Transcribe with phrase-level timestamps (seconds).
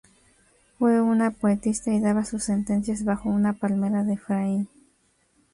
[0.79, 4.67] Fue una poetisa y daba sus sentencias bajo una palmera de Efraín.